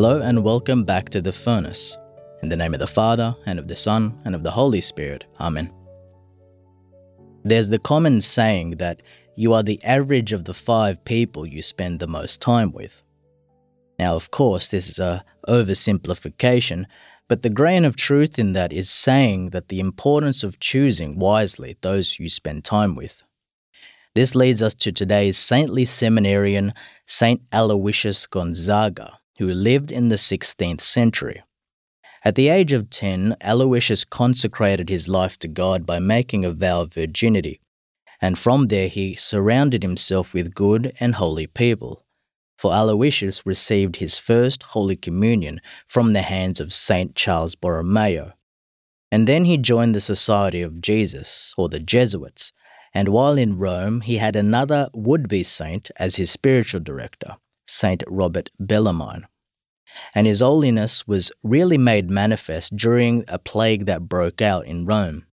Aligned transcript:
Hello 0.00 0.22
and 0.22 0.44
welcome 0.44 0.84
back 0.84 1.08
to 1.08 1.20
the 1.20 1.32
furnace. 1.32 1.98
In 2.44 2.48
the 2.48 2.56
name 2.56 2.72
of 2.72 2.78
the 2.78 2.86
Father, 2.86 3.34
and 3.46 3.58
of 3.58 3.66
the 3.66 3.74
Son, 3.74 4.16
and 4.24 4.32
of 4.32 4.44
the 4.44 4.50
Holy 4.52 4.80
Spirit. 4.80 5.24
Amen. 5.40 5.72
There's 7.42 7.68
the 7.68 7.80
common 7.80 8.20
saying 8.20 8.76
that 8.76 9.02
you 9.34 9.52
are 9.52 9.64
the 9.64 9.82
average 9.82 10.32
of 10.32 10.44
the 10.44 10.54
five 10.54 11.04
people 11.04 11.44
you 11.44 11.62
spend 11.62 11.98
the 11.98 12.06
most 12.06 12.40
time 12.40 12.70
with. 12.70 13.02
Now, 13.98 14.14
of 14.14 14.30
course, 14.30 14.68
this 14.68 14.88
is 14.88 15.00
a 15.00 15.24
oversimplification, 15.48 16.84
but 17.26 17.42
the 17.42 17.50
grain 17.50 17.84
of 17.84 17.96
truth 17.96 18.38
in 18.38 18.52
that 18.52 18.72
is 18.72 18.88
saying 18.88 19.50
that 19.50 19.66
the 19.66 19.80
importance 19.80 20.44
of 20.44 20.60
choosing 20.60 21.18
wisely 21.18 21.76
those 21.80 22.20
you 22.20 22.28
spend 22.28 22.62
time 22.62 22.94
with. 22.94 23.24
This 24.14 24.36
leads 24.36 24.62
us 24.62 24.76
to 24.76 24.92
today's 24.92 25.36
saintly 25.36 25.84
seminarian, 25.84 26.72
Saint 27.04 27.42
Aloysius 27.50 28.28
Gonzaga, 28.28 29.18
who 29.38 29.46
lived 29.46 29.90
in 29.90 30.08
the 30.08 30.16
16th 30.16 30.80
century. 30.80 31.42
At 32.24 32.34
the 32.34 32.48
age 32.48 32.72
of 32.72 32.90
10, 32.90 33.36
Aloysius 33.40 34.04
consecrated 34.04 34.88
his 34.88 35.08
life 35.08 35.38
to 35.38 35.48
God 35.48 35.86
by 35.86 35.98
making 35.98 36.44
a 36.44 36.52
vow 36.52 36.82
of 36.82 36.92
virginity, 36.92 37.60
and 38.20 38.38
from 38.38 38.66
there 38.66 38.88
he 38.88 39.14
surrounded 39.14 39.82
himself 39.82 40.34
with 40.34 40.54
good 40.54 40.92
and 41.00 41.14
holy 41.14 41.46
people 41.46 42.04
for 42.58 42.72
Aloysius 42.72 43.46
received 43.46 43.96
his 43.96 44.18
first 44.18 44.64
Holy 44.64 44.96
Communion 44.96 45.60
from 45.86 46.12
the 46.12 46.22
hands 46.22 46.58
of 46.58 46.72
Saint 46.72 47.14
Charles 47.14 47.54
Borromeo. 47.54 48.32
And 49.12 49.26
then 49.28 49.44
he 49.44 49.56
joined 49.56 49.94
the 49.94 50.00
Society 50.00 50.60
of 50.60 50.82
Jesus, 50.82 51.54
or 51.56 51.68
the 51.68 51.78
Jesuits, 51.78 52.52
and 52.92 53.10
while 53.10 53.38
in 53.38 53.58
Rome, 53.58 54.00
he 54.00 54.16
had 54.16 54.34
another 54.34 54.88
would 54.92 55.28
be 55.28 55.44
saint 55.44 55.90
as 55.96 56.16
his 56.16 56.30
spiritual 56.30 56.80
director, 56.80 57.36
Saint 57.68 58.02
Robert 58.08 58.50
Bellarmine. 58.58 59.26
And 60.14 60.26
his 60.26 60.40
holiness 60.40 61.06
was 61.06 61.32
really 61.42 61.78
made 61.78 62.10
manifest 62.10 62.76
during 62.76 63.24
a 63.28 63.38
plague 63.38 63.86
that 63.86 64.08
broke 64.08 64.42
out 64.42 64.66
in 64.66 64.86
Rome. 64.86 65.26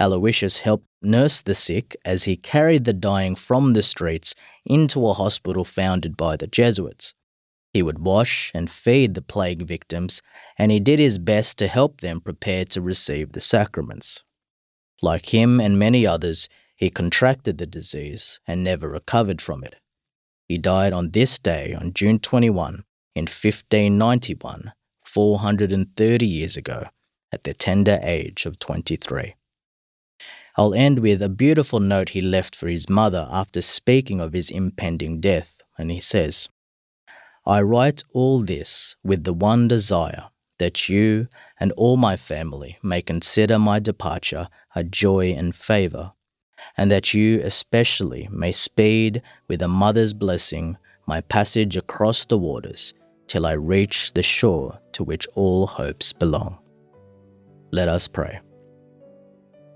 Aloysius 0.00 0.58
helped 0.58 0.86
nurse 1.02 1.40
the 1.40 1.54
sick 1.54 1.96
as 2.04 2.24
he 2.24 2.36
carried 2.36 2.84
the 2.84 2.92
dying 2.92 3.34
from 3.34 3.72
the 3.72 3.82
streets 3.82 4.34
into 4.64 5.06
a 5.06 5.14
hospital 5.14 5.64
founded 5.64 6.16
by 6.16 6.36
the 6.36 6.46
Jesuits. 6.46 7.14
He 7.72 7.82
would 7.82 7.98
wash 7.98 8.50
and 8.54 8.70
feed 8.70 9.14
the 9.14 9.22
plague 9.22 9.62
victims, 9.62 10.22
and 10.56 10.70
he 10.70 10.80
did 10.80 10.98
his 10.98 11.18
best 11.18 11.58
to 11.58 11.68
help 11.68 12.00
them 12.00 12.20
prepare 12.20 12.64
to 12.66 12.80
receive 12.80 13.32
the 13.32 13.40
sacraments. 13.40 14.22
Like 15.02 15.34
him 15.34 15.60
and 15.60 15.78
many 15.78 16.06
others, 16.06 16.48
he 16.76 16.90
contracted 16.90 17.58
the 17.58 17.66
disease 17.66 18.40
and 18.46 18.64
never 18.64 18.88
recovered 18.88 19.42
from 19.42 19.64
it. 19.64 19.76
He 20.48 20.56
died 20.56 20.94
on 20.94 21.10
this 21.10 21.38
day, 21.38 21.74
on 21.74 21.92
June 21.92 22.18
21, 22.18 22.84
in 23.14 23.22
1591, 23.22 24.72
430 25.04 26.26
years 26.26 26.56
ago, 26.56 26.88
at 27.30 27.44
the 27.44 27.52
tender 27.52 28.00
age 28.02 28.46
of 28.46 28.58
23. 28.58 29.34
I'll 30.56 30.74
end 30.74 31.00
with 31.00 31.20
a 31.20 31.28
beautiful 31.28 31.80
note 31.80 32.10
he 32.10 32.22
left 32.22 32.56
for 32.56 32.66
his 32.66 32.88
mother 32.88 33.28
after 33.30 33.60
speaking 33.60 34.20
of 34.20 34.32
his 34.32 34.50
impending 34.50 35.20
death, 35.20 35.58
and 35.76 35.90
he 35.90 36.00
says, 36.00 36.48
I 37.46 37.60
write 37.62 38.02
all 38.12 38.40
this 38.40 38.96
with 39.04 39.24
the 39.24 39.34
one 39.34 39.68
desire 39.68 40.24
that 40.58 40.88
you 40.88 41.28
and 41.60 41.72
all 41.72 41.96
my 41.96 42.16
family 42.16 42.78
may 42.82 43.02
consider 43.02 43.58
my 43.58 43.78
departure 43.78 44.48
a 44.74 44.82
joy 44.82 45.32
and 45.32 45.54
favour, 45.54 46.12
and 46.76 46.90
that 46.90 47.14
you 47.14 47.40
especially 47.42 48.28
may 48.30 48.52
speed 48.52 49.22
with 49.48 49.62
a 49.62 49.68
mother's 49.68 50.12
blessing 50.12 50.76
my 51.06 51.20
passage 51.22 51.76
across 51.76 52.24
the 52.24 52.38
waters 52.38 52.92
till 53.26 53.46
I 53.46 53.52
reach 53.52 54.12
the 54.12 54.22
shore 54.22 54.78
to 54.92 55.04
which 55.04 55.26
all 55.34 55.66
hopes 55.66 56.12
belong. 56.12 56.58
Let 57.70 57.88
us 57.88 58.08
pray. 58.08 58.40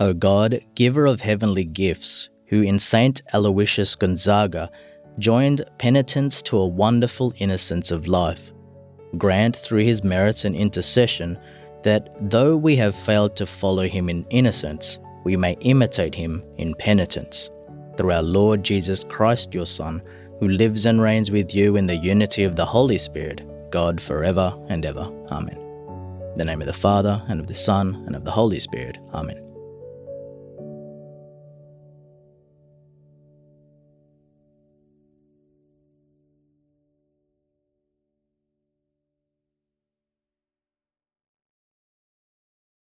O 0.00 0.12
God, 0.14 0.60
giver 0.74 1.06
of 1.06 1.20
heavenly 1.20 1.64
gifts, 1.64 2.28
who 2.46 2.62
in 2.62 2.78
Saint 2.78 3.22
Aloysius 3.32 3.96
Gonzaga 3.96 4.70
joined 5.18 5.62
penitence 5.78 6.40
to 6.42 6.58
a 6.58 6.66
wonderful 6.66 7.32
innocence 7.38 7.90
of 7.90 8.06
life, 8.06 8.52
grant 9.16 9.56
through 9.56 9.82
his 9.82 10.04
merits 10.04 10.44
and 10.44 10.54
intercession 10.54 11.38
that 11.82 12.10
though 12.30 12.56
we 12.56 12.76
have 12.76 12.94
failed 12.94 13.34
to 13.36 13.46
follow 13.46 13.84
him 13.84 14.08
in 14.08 14.24
innocence, 14.30 14.98
we 15.28 15.36
may 15.36 15.58
imitate 15.60 16.14
him 16.14 16.42
in 16.56 16.74
penitence. 16.76 17.50
Through 17.98 18.12
our 18.12 18.22
Lord 18.22 18.62
Jesus 18.62 19.04
Christ, 19.04 19.52
your 19.52 19.66
Son, 19.66 20.00
who 20.40 20.48
lives 20.48 20.86
and 20.86 21.02
reigns 21.02 21.30
with 21.30 21.54
you 21.54 21.76
in 21.76 21.86
the 21.86 21.98
unity 21.98 22.44
of 22.44 22.56
the 22.56 22.64
Holy 22.64 22.96
Spirit, 22.96 23.42
God 23.70 24.00
forever 24.00 24.58
and 24.70 24.86
ever. 24.86 25.04
Amen. 25.30 25.58
In 26.32 26.38
the 26.38 26.46
name 26.46 26.62
of 26.62 26.66
the 26.66 26.72
Father, 26.72 27.22
and 27.28 27.40
of 27.40 27.46
the 27.46 27.54
Son, 27.54 28.04
and 28.06 28.16
of 28.16 28.24
the 28.24 28.30
Holy 28.30 28.58
Spirit. 28.58 28.96
Amen. 29.12 29.47